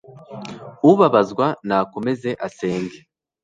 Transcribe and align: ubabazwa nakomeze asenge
ubabazwa 0.89 1.45
nakomeze 1.67 2.29
asenge 2.47 2.99